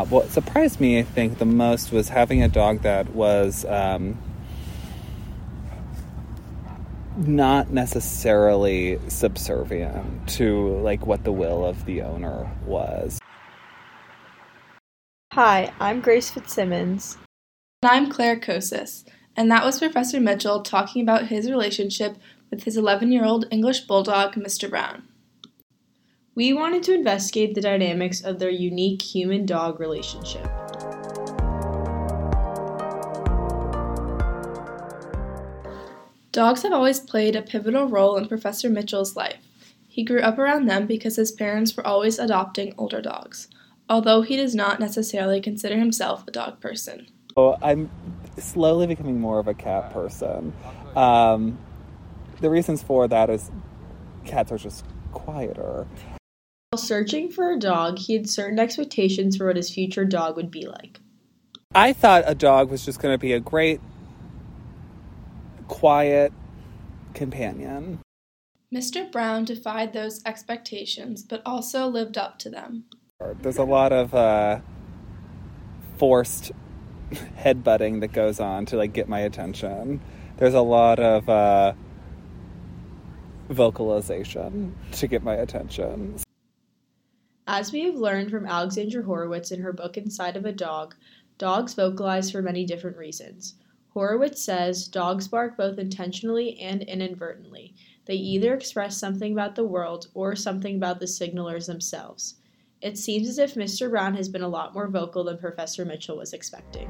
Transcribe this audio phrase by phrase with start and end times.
[0.00, 4.16] Uh, What surprised me, I think, the most was having a dog that was um,
[7.18, 13.18] not necessarily subservient to like what the will of the owner was.
[15.34, 17.18] Hi, I'm Grace Fitzsimmons.
[17.82, 19.04] And I'm Claire Kosis,
[19.36, 22.16] and that was Professor Mitchell talking about his relationship
[22.50, 24.70] with his 11 year old English bulldog, Mr.
[24.70, 25.09] Brown.
[26.36, 30.44] We wanted to investigate the dynamics of their unique human dog relationship.
[36.30, 39.42] Dogs have always played a pivotal role in Professor Mitchell's life.
[39.88, 43.48] He grew up around them because his parents were always adopting older dogs,
[43.88, 47.08] although he does not necessarily consider himself a dog person.
[47.34, 47.90] So I'm
[48.38, 50.52] slowly becoming more of a cat person.
[50.94, 51.58] Um,
[52.40, 53.50] the reasons for that is
[54.24, 55.88] cats are just quieter.
[56.72, 60.52] While searching for a dog, he had certain expectations for what his future dog would
[60.52, 61.00] be like.
[61.74, 63.80] I thought a dog was just going to be a great,
[65.66, 66.32] quiet
[67.12, 67.98] companion.
[68.72, 69.10] Mr.
[69.10, 72.84] Brown defied those expectations, but also lived up to them.
[73.42, 74.60] There's a lot of uh,
[75.98, 76.52] forced
[77.10, 80.00] headbutting that goes on to like get my attention.
[80.36, 81.72] There's a lot of uh,
[83.48, 86.20] vocalization to get my attention.
[87.52, 90.94] As we have learned from Alexandra Horowitz in her book Inside of a Dog,
[91.36, 93.56] dogs vocalize for many different reasons.
[93.88, 97.74] Horowitz says dogs bark both intentionally and inadvertently.
[98.04, 102.36] They either express something about the world or something about the signalers themselves.
[102.82, 103.90] It seems as if Mr.
[103.90, 106.88] Brown has been a lot more vocal than Professor Mitchell was expecting.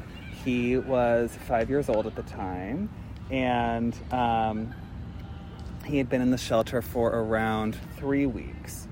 [0.44, 2.88] He was five years old at the time,
[3.30, 4.74] and um,
[5.84, 8.88] he had been in the shelter for around three weeks.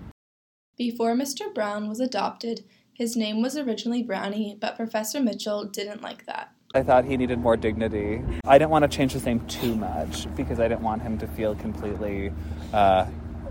[0.79, 1.53] Before Mr.
[1.53, 6.53] Brown was adopted, his name was originally Brownie, but Professor Mitchell didn't like that.
[6.75, 8.23] I thought he needed more dignity.
[8.47, 11.27] I didn't want to change his name too much because I didn't want him to
[11.27, 12.33] feel completely,
[12.73, 13.05] uh,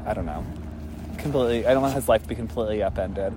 [0.03, 0.43] I don't know,
[1.19, 3.33] completely, I don't want his life to be completely upended.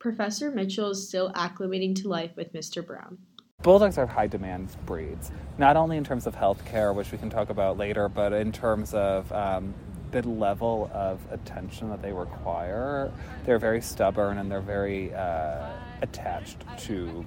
[0.00, 2.84] Professor Mitchell is still acclimating to life with Mr.
[2.84, 3.18] Brown.
[3.62, 7.30] Bulldogs are high demand breeds, not only in terms of health care, which we can
[7.30, 9.72] talk about later, but in terms of um,
[10.24, 13.12] level of attention that they require.
[13.44, 15.68] They're very stubborn and they're very uh,
[16.00, 17.24] attached to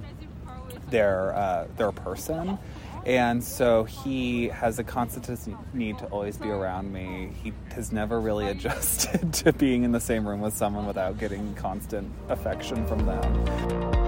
[0.89, 2.57] their uh, their person.
[3.05, 5.29] And so he has a constant
[5.73, 7.31] need to always be around me.
[7.43, 11.53] He has never really adjusted to being in the same room with someone without getting
[11.55, 13.98] constant affection from them.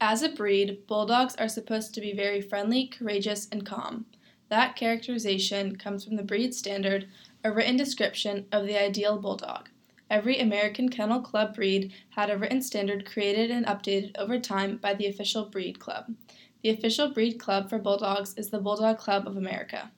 [0.00, 4.04] As a breed, bulldogs are supposed to be very friendly, courageous, and calm.
[4.50, 7.08] That characterization comes from the breed standard,
[7.42, 9.70] a written description of the ideal bulldog.
[10.10, 14.92] Every American Kennel Club breed had a written standard created and updated over time by
[14.92, 16.14] the official breed club.
[16.62, 19.90] The official breed club for bulldogs is the Bulldog Club of America.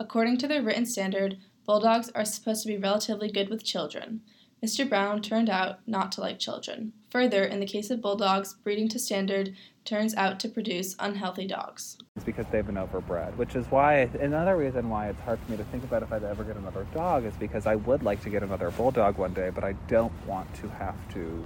[0.00, 4.22] According to their written standard, bulldogs are supposed to be relatively good with children.
[4.64, 4.88] Mr.
[4.88, 6.92] Brown turned out not to like children.
[7.10, 11.98] Further, in the case of bulldogs, breeding to standard turns out to produce unhealthy dogs.
[12.14, 15.56] It's because they've been overbred, which is why another reason why it's hard for me
[15.56, 18.30] to think about if I'd ever get another dog is because I would like to
[18.30, 21.44] get another bulldog one day, but I don't want to have to.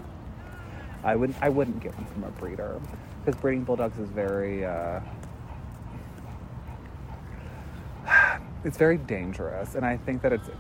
[1.03, 1.39] I wouldn't.
[1.41, 2.79] I wouldn't get one from a breeder
[3.25, 4.67] because breeding bulldogs is very.
[4.67, 5.01] Uh,
[8.65, 10.51] it's very dangerous, and I think that it's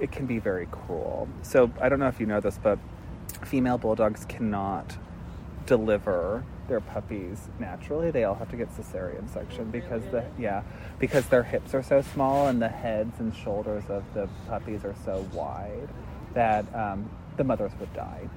[0.00, 1.28] it can be very cruel.
[1.42, 2.78] So I don't know if you know this, but
[3.44, 4.96] female bulldogs cannot
[5.66, 8.10] deliver their puppies naturally.
[8.10, 10.62] They all have to get cesarean section because the yeah
[10.98, 14.94] because their hips are so small and the heads and shoulders of the puppies are
[15.04, 15.88] so wide
[16.34, 18.28] that um, the mothers would die.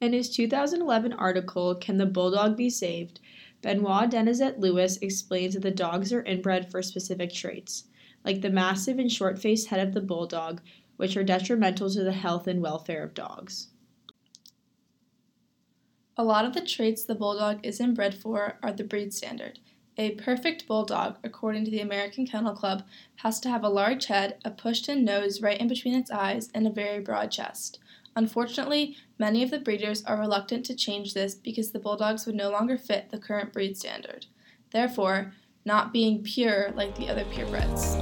[0.00, 3.20] In his 2011 article, Can the Bulldog Be Saved?
[3.60, 7.84] Benoit Denizet Lewis explains that the dogs are inbred for specific traits,
[8.24, 10.60] like the massive and short faced head of the bulldog,
[10.96, 13.68] which are detrimental to the health and welfare of dogs.
[16.16, 19.58] A lot of the traits the bulldog is inbred for are the breed standard.
[19.96, 22.84] A perfect bulldog, according to the American Kennel Club,
[23.16, 26.50] has to have a large head, a pushed in nose right in between its eyes,
[26.54, 27.78] and a very broad chest.
[28.14, 32.50] Unfortunately, many of the breeders are reluctant to change this because the bulldogs would no
[32.50, 34.26] longer fit the current breed standard,
[34.70, 35.32] therefore,
[35.64, 37.98] not being pure like the other purebreds.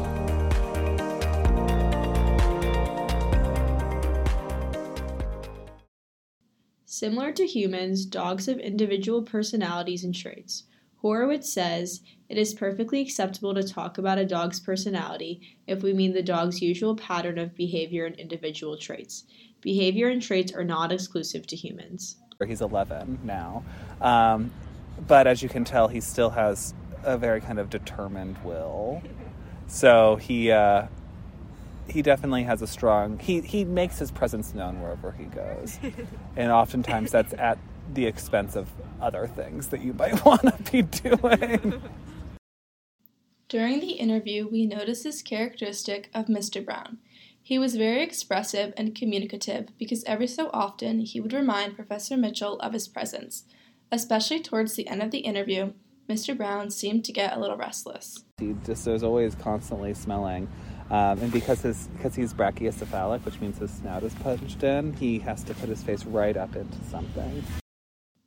[6.85, 10.65] Similar to humans, dogs have individual personalities and traits.
[10.97, 16.13] Horowitz says it is perfectly acceptable to talk about a dog's personality if we mean
[16.13, 19.25] the dog's usual pattern of behavior and individual traits.
[19.63, 22.17] Behavior and traits are not exclusive to humans.
[22.47, 23.65] He's 11 now.
[24.01, 24.51] Um,
[25.07, 26.75] but as you can tell, he still has
[27.05, 29.03] a very kind of determined will.
[29.67, 30.87] So he uh,
[31.89, 35.79] he definitely has a strong he he makes his presence known wherever he goes,
[36.37, 37.59] and oftentimes that's at
[37.93, 38.69] the expense of
[39.01, 41.83] other things that you might want to be doing.
[43.49, 46.65] During the interview, we noticed this characteristic of Mr.
[46.65, 46.99] Brown.
[47.43, 52.61] He was very expressive and communicative because every so often he would remind Professor Mitchell
[52.61, 53.45] of his presence.
[53.91, 55.73] Especially towards the end of the interview,
[56.11, 56.37] Mr.
[56.37, 58.25] Brown seemed to get a little restless.
[58.39, 60.49] He just is always constantly smelling.
[60.91, 65.21] Um, and because his because he's brachiocephalic, which means his snout is punched in, he
[65.21, 67.45] has to put his face right up into something.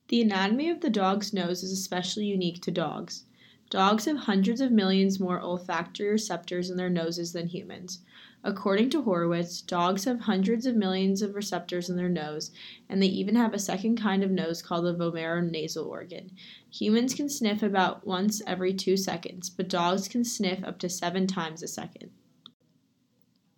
[0.07, 3.25] The anatomy of the dog's nose is especially unique to dogs.
[3.69, 7.99] Dogs have hundreds of millions more olfactory receptors in their noses than humans.
[8.45, 12.51] According to Horowitz, dogs have hundreds of millions of receptors in their nose,
[12.89, 16.31] and they even have a second kind of nose called the vomeronasal organ.
[16.69, 21.25] Humans can sniff about once every two seconds, but dogs can sniff up to seven
[21.25, 22.11] times a second.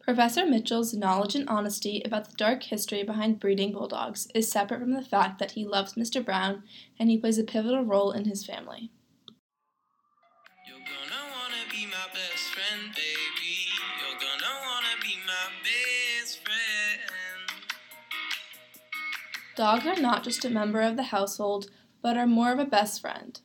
[0.06, 4.94] Professor Mitchell's knowledge and honesty about the dark history behind breeding bulldogs is separate from
[4.94, 6.24] the fact that he loves Mr.
[6.24, 6.62] Brown
[7.00, 8.92] and he plays a pivotal role in his family.
[19.56, 21.70] Dogs are not just a member of the household,
[22.02, 23.40] but are more of a best friend.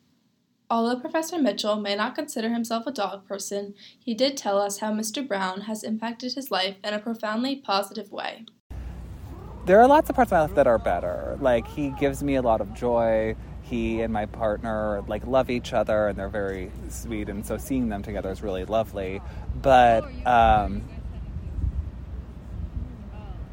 [0.68, 4.92] Although Professor Mitchell may not consider himself a dog person, he did tell us how
[4.92, 5.26] Mr.
[5.26, 8.44] Brown has impacted his life in a profoundly positive way.
[9.66, 11.38] There are lots of parts of my life that are better.
[11.40, 13.36] Like, he gives me a lot of joy.
[13.62, 17.88] He and my partner like love each other and they're very sweet and so seeing
[17.88, 19.20] them together is really lovely.
[19.62, 20.82] But um,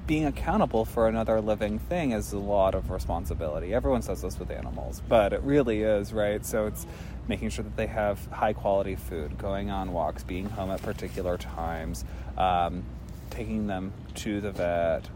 [0.08, 3.74] being accountable for another living thing is a lot of responsibility.
[3.74, 6.46] Everyone says this with animals, but it really is, right?
[6.46, 6.88] So it's
[7.28, 11.38] making sure that they have high quality food, going on walks, being home at particular
[11.38, 12.06] times,
[12.38, 12.84] um,
[13.30, 15.10] taking them to the vet,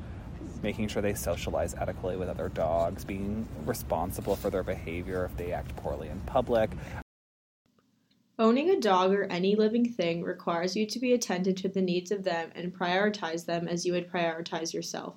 [0.62, 5.54] making sure they socialize adequately with other dogs, being responsible for their behavior if they
[5.54, 6.70] act poorly in public.
[8.40, 12.12] Owning a dog or any living thing requires you to be attentive to the needs
[12.12, 15.16] of them and prioritize them as you would prioritize yourself.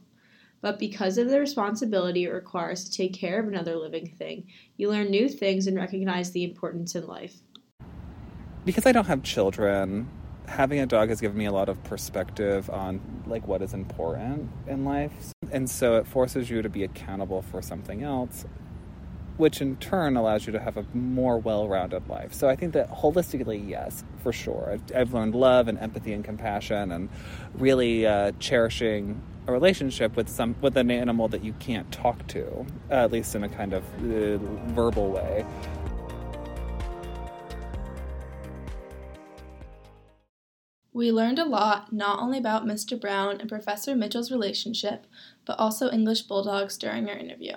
[0.60, 4.90] But because of the responsibility it requires to take care of another living thing, you
[4.90, 7.36] learn new things and recognize the importance in life.
[8.64, 10.08] Because I don't have children,
[10.46, 14.50] having a dog has given me a lot of perspective on like what is important
[14.66, 15.32] in life.
[15.52, 18.44] And so it forces you to be accountable for something else
[19.36, 22.32] which in turn allows you to have a more well-rounded life.
[22.32, 24.70] So I think that holistically, yes, for sure.
[24.72, 27.08] I've, I've learned love and empathy and compassion, and
[27.54, 32.66] really uh, cherishing a relationship with some with an animal that you can't talk to,
[32.90, 34.38] uh, at least in a kind of uh,
[34.72, 35.44] verbal way.
[40.92, 42.98] We learned a lot not only about Mr.
[42.98, 45.08] Brown and Professor Mitchell's relationship,
[45.44, 47.54] but also English bulldogs during our interview.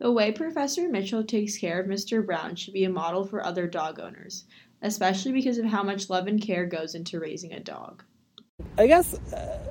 [0.00, 2.24] The way Professor Mitchell takes care of Mr.
[2.24, 4.44] Brown should be a model for other dog owners,
[4.80, 8.02] especially because of how much love and care goes into raising a dog.
[8.78, 9.70] I guess uh,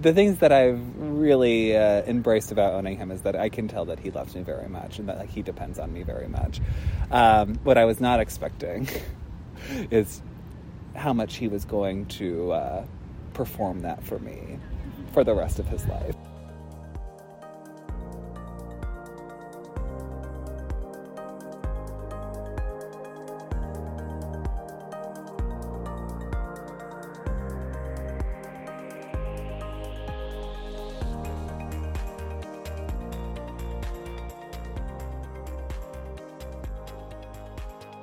[0.00, 3.84] the things that I've really uh, embraced about owning him is that I can tell
[3.86, 6.60] that he loves me very much and that like, he depends on me very much.
[7.10, 8.88] Um, what I was not expecting
[9.90, 10.22] is
[10.94, 12.86] how much he was going to uh,
[13.32, 14.60] perform that for me
[15.12, 16.14] for the rest of his life.